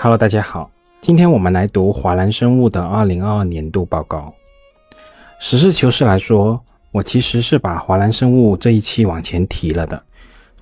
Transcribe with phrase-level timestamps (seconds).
[0.00, 4.32] Hello，大家好，今天我们来读华兰生物的二零二二年度报告。
[5.40, 6.60] 实事求是来说，
[6.92, 10.00] 我其实是把华兰生物这一期往前提了的。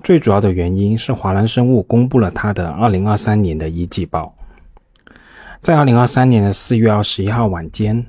[0.03, 4.35] 最主要的原因是华兰生物公布了它的二零二三年的一季报。
[5.61, 8.07] 在二零二三年的四月二十一号晚间，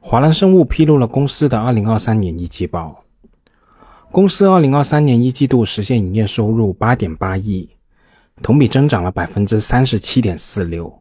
[0.00, 3.04] 华兰生物披露了公司的二零二三年一季报。
[4.10, 7.68] 公司二零二三年一季度实现营业收入八点八亿，
[8.42, 11.00] 同比增长了百分之三十七点四六，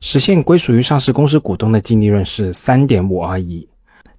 [0.00, 3.68] 实现归属于上市公司股东的净利润是三点五二亿，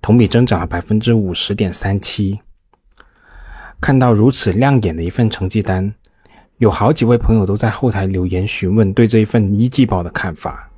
[0.02, 2.39] 同比增长了百分之五十点三七。
[3.80, 5.94] 看到如此亮眼的一份成绩单，
[6.58, 10.70] 有好几位朋友都在后台留言询问对这一份一季报的看法，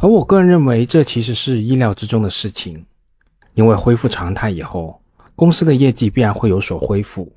[0.00, 2.84] 而我个人认为这其实是意料之中的事情，
[3.54, 4.98] 因为恢复常态以后。
[5.34, 7.32] 公司的业绩必然会有所恢复，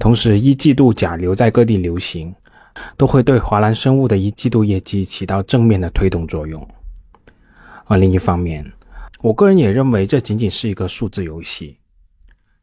[0.00, 2.34] 同时一季度甲流在各地流行，
[2.96, 6.66] 都会对华兰生物的一季度业绩起到正面的推动作用。
[7.84, 8.64] 而另一方面，
[9.20, 11.76] 我个人也认为这仅仅是一个数字游戏，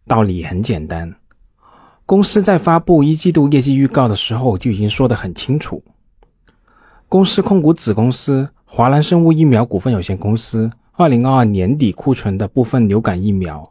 [0.07, 1.13] 道理很简单。
[2.07, 5.83] 公司在发布一季度业绩预告的时候就已经说得很清楚，
[7.07, 13.63] 公司控股子公司华兰生物疫苗股份有限公司二零二二年底库存的部分流感疫苗。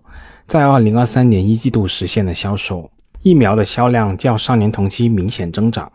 [0.47, 2.89] 在二零二三年一季度实现了销售
[3.27, 5.91] 疫苗的销量较上年同期明显增长，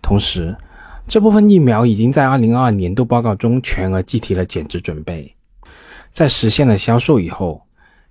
[0.00, 0.56] 同时
[1.08, 5.34] 这部分疫苗已经在二零二二年度报告中全额计提了减值准备，
[6.12, 7.60] 在实现了销售以后，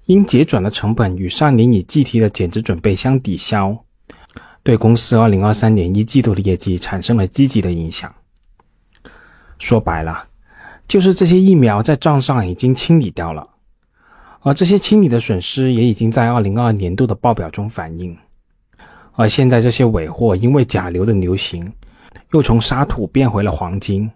[0.08, 3.74] 因结转的成本与上年已计提的减值准备相抵消，
[4.62, 8.14] 对公司二零二三年一季度的业绩产生了积极的影响。
[9.58, 10.28] 说白了，
[10.86, 13.52] 就是这些疫苗在账上已经清理掉了。
[14.42, 18.18] 而这些清理的损失也已经在二零二二年度的报表中反映，
[19.16, 21.72] 而现在这些尾货因为甲流的流行，
[22.32, 24.10] 又从沙土变回了黄金，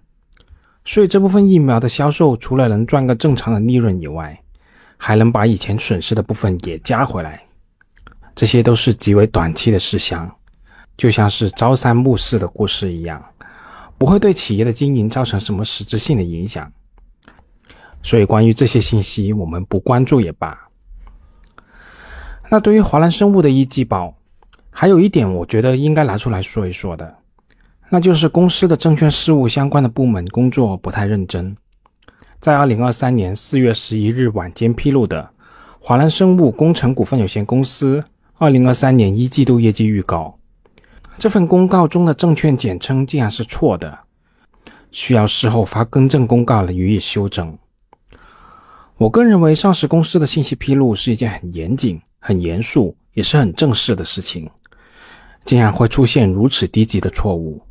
[0.85, 4.39] 所以这部分疫苗的销售除了能赚个正常的利润以外，
[4.97, 7.43] 还能把以前损失的部分也加回来，
[8.35, 10.29] 这些都是极为短期的事项，
[10.97, 13.23] 就像是朝三暮四的故事一样，
[13.97, 16.71] 不会对企业的经营造成什么实质性的影响。
[18.01, 20.57] 所以，关于这些信息，我们不关注也罢。
[22.49, 24.15] 那对于华兰生物的一季报，
[24.79, 27.17] 还有一点，我觉得应该拿出来说一说的，
[27.89, 31.57] 那就是公司的证券事务相关的部门工作不太认真。
[32.39, 35.27] 在二零二三年四月十一日晚间披露的
[35.79, 38.03] 华兰生物工程股份有限公司
[38.37, 40.37] 二零二三年一季度业绩预告，
[41.17, 43.97] 这份公告中的证券简称竟然是错的，
[44.91, 47.57] 需要事后发更正公告来予以修正。
[48.97, 54.47] 我个人认为，上市公司的信息披露是一件很严谨、很严肃，也是很正式的事情。
[55.47, 57.61] 竟然会出现如此低级的错误，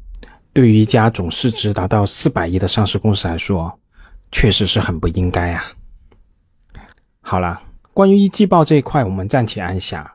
[0.55, 3.79] 对于一家总市值达到四百亿的上市公司来说，
[4.33, 5.63] 确实是很不应该啊。
[7.21, 7.61] 好了，
[7.93, 10.11] 关于一季报这一块，我们暂且按下。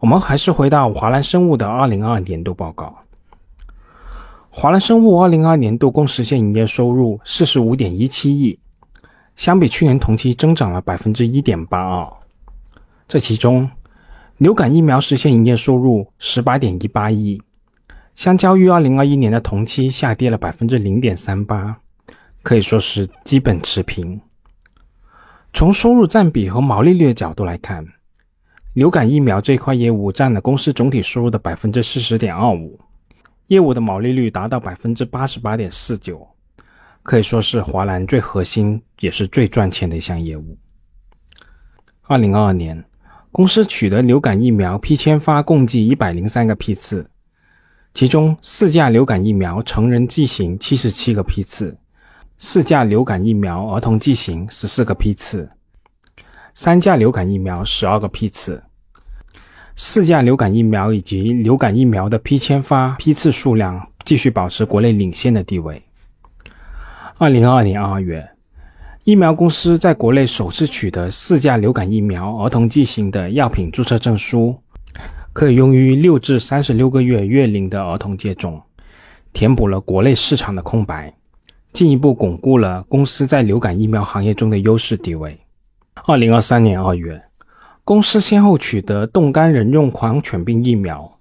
[0.00, 2.94] 我们还是回到华兰生物的二零二二年度报告。
[4.50, 8.58] 华兰生物二零二二年度共实现营业收入四十五点一七亿。
[9.34, 12.12] 相比去年同期增长了百分之一点八二，
[13.08, 13.70] 这其中
[14.38, 17.40] 流感疫苗实现营业收入十八点一八亿，
[18.14, 21.78] 相较于二零二一年的同期下跌了百分之零点三八，
[22.42, 24.20] 可以说是基本持平。
[25.52, 27.86] 从收入占比和毛利率的角度来看，
[28.72, 32.80] 流感疫苗这块业务占了公司总体收入的百分之四十点二五，
[33.46, 36.26] 业务的毛利率达到百分之八十八点四九。
[37.04, 40.56] 可以说是华兰最核心也是最赚钱的一项业务。
[42.02, 42.84] 二零二二年，
[43.32, 47.08] 公司取得流感疫苗批签发共计一百零三个批次，
[47.94, 51.78] 其中四价流感疫苗成人剂型七十七个批次，
[52.36, 55.48] 四价流感疫苗儿童剂型十四个批次，
[56.54, 58.62] 三价流感疫苗十二个批次，
[59.76, 65.82] 四价流感疫苗以及流感疫苗的批签发批次数量继续保持国内领先的地位。
[67.16, 68.28] 二零二二年二月，
[69.04, 74.56] 疫苗公司在国内首次取得四价流感疫苗儿童剂型的药品注册证书，
[75.32, 78.62] 可以用于六至三十六个月月龄的儿童接种，
[79.32, 81.12] 填补了国内市场的空白，
[81.72, 85.36] 进一步巩固了公司在流感疫苗行业中的优势地位。
[86.06, 87.20] 二零二三年二月，
[87.82, 91.18] 公司先后取得冻干人用狂犬病疫苗、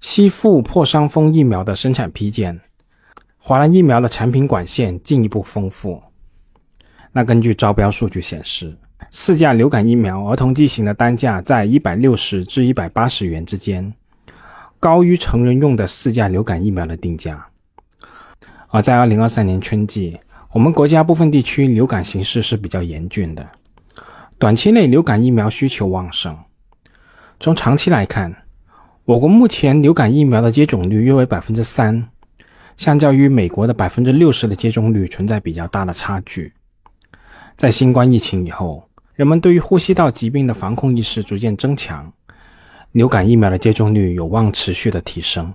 [0.00, 2.60] 吸附破伤风疫苗的生产批件。
[3.38, 6.00] 华兰疫苗的产品管线进一步丰富。
[7.18, 8.72] 那根据招标数据显示，
[9.10, 13.92] 四价流感疫苗儿童剂型的单价在一百六十至一百八十元之间，
[14.78, 17.44] 高于成人用的四价流感疫苗的定价。
[18.68, 20.16] 而在2023年春季，
[20.52, 23.44] 我们国家部分地区流感形势是比较严峻的，
[24.38, 26.38] 短期内流感疫苗需求旺盛。
[27.40, 28.32] 从长期来看，
[29.04, 32.10] 我国目前流感疫苗的接种率约为百分之三，
[32.76, 36.52] 相较于美国的百分之六十的接种率存在比较大的差距。
[37.58, 42.12] 在新冠疫情以后，人们对于呼吸道疾病的防控意识逐渐增强，
[42.92, 45.52] 流感疫苗的接种率有望持续的提升。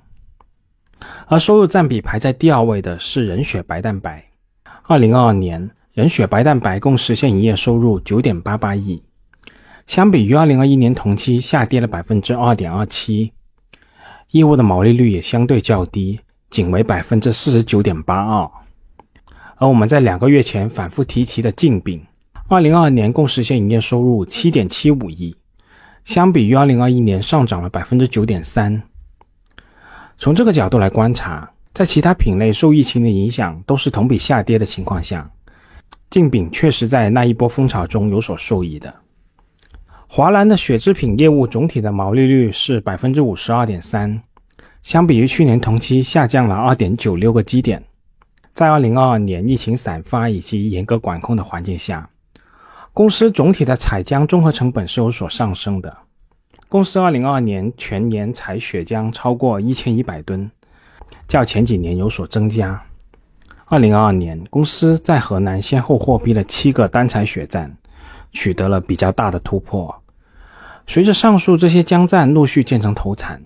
[1.28, 4.22] 而收入占比排在第二位的是人血白蛋白。
[4.84, 9.02] 二零二二年，人血白蛋白共实现营业收入九点八八亿，
[9.88, 13.32] 相比于二零二一年同期下跌了百分之二点二七，
[14.32, 18.52] 业务的毛利率也相对较低，仅为百分之四十九点八二。
[19.63, 22.06] 而我们在两个月前反复提及的净饼，
[22.50, 25.33] 二零二二年共实现营业收入七点七五亿，
[26.04, 28.83] 相比于二零二一年上涨了百分之九点三。
[30.18, 35.31] 从这个角度来观察，在其他品类受疫情的影响都是同比下跌的情况下，
[36.10, 38.94] 净饼确实在那一波风潮中有所受益的。
[40.10, 44.21] 华兰的血制品业务总体的毛利率是百分之五十二点三，
[44.81, 47.81] 相比于去年同期下降了二点九六个基点。
[48.54, 52.08] 在二零二二年疫情散发以及严格管控的环境下，
[52.94, 55.98] 公司总体的采浆综合成本是有所上升的。
[56.70, 60.50] 公司二零二二年全年采血浆超过一千一百吨，
[61.28, 62.80] 较前几年有所增加。
[63.66, 67.76] 二零二二年，公司在河南先后获批了七个单采血站，
[68.32, 70.04] 取得了比较大的突破。
[70.86, 73.42] 随着上述这些浆站陆续建成投产，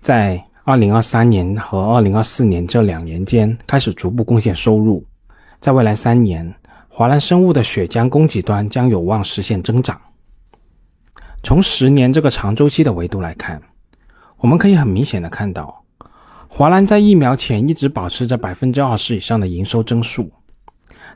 [0.00, 5.04] 在二零二三年和二零二四年这两年间开始逐步贡献收入。
[5.60, 6.52] 在未来三年，
[6.88, 9.96] 华兰生物的血浆供给端将有望实现增长。
[11.44, 13.62] 从十年这个长周期的维度来看，
[14.38, 15.84] 我们可以很明显的看到，
[16.48, 20.28] 华兰在疫苗前一直保持着百分之二十以上的营收增速，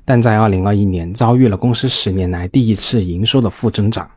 [0.05, 4.09] 但在二零二一年遭遇了公司十年来第一次营收的负增长，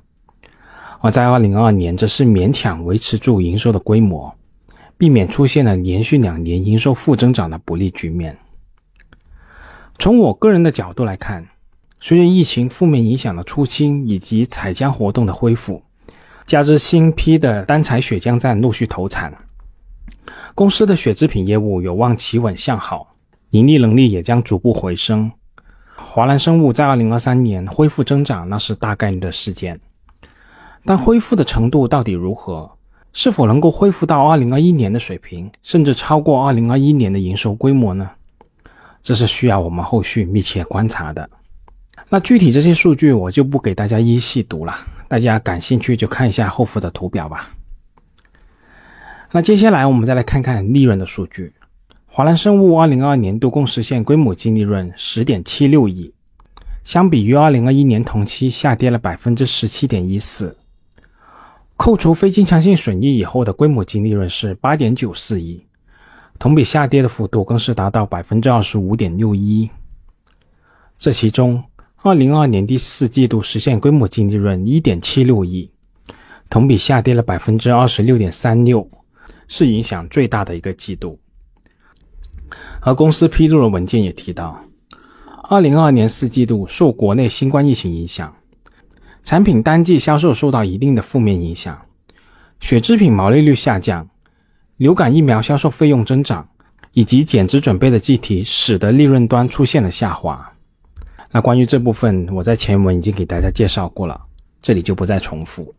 [1.02, 4.32] 而在二零二二年则是勉强维持住营收的规模，
[5.04, 8.38] 避免出现了连续两年营收负增长的不利局面。
[10.00, 11.46] 从我个人的角度来看，
[12.00, 15.84] 随着疫情负面影响的出清以及采浆活动的恢复。
[16.46, 19.34] 加之新批的单采血浆站陆续投产，
[20.56, 23.14] 公司的血制品业务有望企稳向好，
[23.50, 25.30] 盈利能力也将逐步回升。
[25.98, 29.78] 华兰生物在二零二三年恢复增长，那是大概率的事件。
[30.86, 32.72] 但恢复的程度到底如何？
[33.14, 38.10] 是否能够恢复到二零二一年的水平，甚至超过二零二一年的营收规模呢？
[39.02, 41.30] 这是需要我们后续密切观察的。
[42.10, 44.76] 那具体这些数据我就不给大家一一细读了。
[45.08, 47.50] 大家感兴趣就看一下后附的图表吧。
[49.32, 51.54] 那接下来我们再来看看利润的数据。
[52.08, 56.14] 华兰生物二零二二年度共实现规模净利润十点七六亿，
[56.84, 60.56] 相比于二零二一年同期下跌了百分之十七点一四。
[61.84, 65.62] 扣除非经常性损益以后的规模净利润是八点九四亿，
[66.40, 69.70] 同比下跌的幅度更是达到百分之二十五点六一。
[70.98, 71.62] 这其中，
[71.98, 75.70] 二零二二年第四季度实现规模净利润一点七六亿，
[76.50, 78.90] 同比下跌了百分之二十六点三六，
[79.50, 81.20] 是影响最大的一个季度。
[82.80, 84.58] 而公司披露的文件也提到，
[85.50, 88.34] 二零二二年四季度受国内新冠疫情影响，
[89.24, 91.82] 产品单季销售受到一定的负面影响，
[92.60, 94.10] 血制品毛利率下降，
[94.76, 96.50] 流感疫苗销售费用增长，
[96.92, 100.52] 以及减值准备的计提，使得利润端出现了下滑。
[101.32, 104.22] 那关于这部分，我在前文已经给大家介绍过了，
[104.62, 105.74] 这里就不再重复。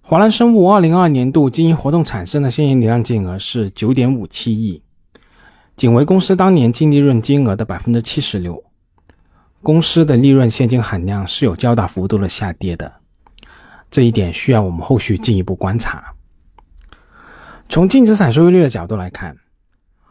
[0.00, 4.82] 华兰生物二零二二年度经营活动产生的现金流量净额是九点五七亿，
[5.76, 8.64] 仅为公司当年净利润金额的百分之七十六。
[9.62, 12.92] 公司的利润现金含量是有较大幅度的下跌的，
[13.90, 16.14] 这一点需要我们后续进一步观察。
[17.68, 19.36] 从净资产收益率的角度来看。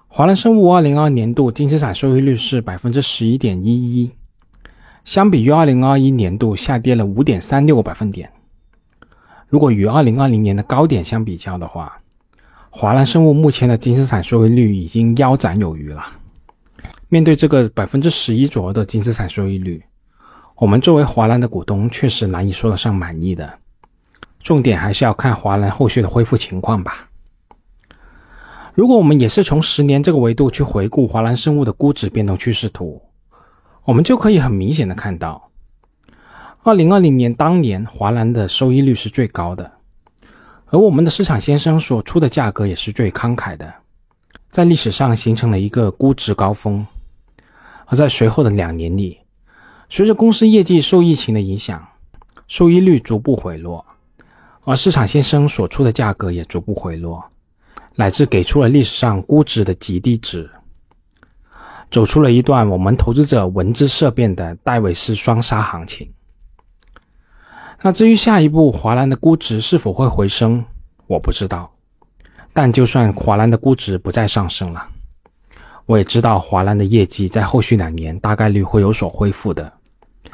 [0.10, 4.12] 华兰生物二零二二年度净资产收益率是百分之十一点一一，
[5.04, 8.32] 相比于二零二一年度下跌了五点三六个百分点。
[9.48, 12.00] 如果与二零二零年的高点相比较的话，
[12.70, 16.04] 华兰生物目前的净资产收益率已经腰斩有余了。
[17.10, 19.82] 面对这个百分之十一左右的净资产收益率，
[20.56, 23.52] 我们作为华兰的股东确实难以说得上满意的。
[24.44, 27.10] 重点还是要看华兰后续的恢复情况吧。
[28.74, 33.02] 如果我们也是从十年这个维度去回顾华兰生物的估值变动趋势图，
[33.86, 35.50] 我们就可以很明显的看到，
[36.64, 39.72] 二零二零年当年华兰的收益率是最高的，
[40.68, 43.74] 而我们的市场先生所出的价格也是最慷慨的。
[44.52, 46.86] 在历史上形成了一个估值高峰，
[47.88, 49.18] 而在随后的两年里，
[49.90, 51.88] 随着公司业绩受疫情的影响，
[52.48, 53.86] 收益率逐步回落，
[54.64, 57.24] 而市场先生所出的价格也逐步回落，
[57.96, 60.50] 乃至给出了历史上估值的极低值，
[61.90, 66.12] 走出了一段我们投资者闻之色变的戴维斯双杀行情。
[67.82, 70.66] 那至于下一步华兰的估值是否会回升，
[71.06, 71.72] 我不知道。
[72.52, 74.90] 但就算华兰的估值不再上升了，
[75.88, 79.72] 我也知道华兰的业绩在后续两年大概率会有所恢复的。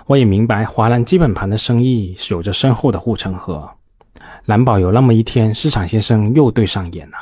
[0.08, 3.70] 我也明白华兰基本盘的生意是有着深厚的护城河，
[4.46, 7.18] 难保有那么一天市场先生又对上眼了。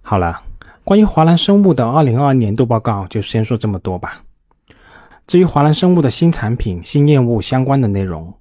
[0.00, 0.40] 好了，
[0.82, 4.22] 关于华兰生物的二零二二年度报告就先说这么多吧。
[5.26, 8.32] 至于华兰生物的新产品、新业务相关的内容，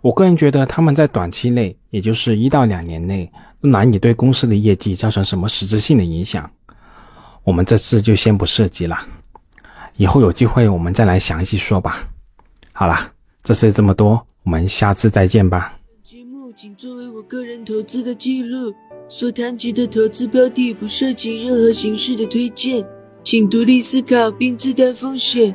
[0.00, 3.30] 我个人觉得他们在短期内，也就是一到两年内。
[3.60, 6.50] 都难以对公司的业绩造成什么实质性的影响，
[7.44, 8.96] 我们这次就先不涉及了，
[9.96, 12.08] 以后有机会我们再来详细说吧。
[12.72, 15.74] 好啦，这次这么多，我们下次再见吧。
[15.88, 18.72] 本节目仅作为我个人投资的记录，
[19.08, 22.86] 所谈及的投资标的不涉及任何形式的推荐，
[23.24, 25.54] 请独立思考并自担风险。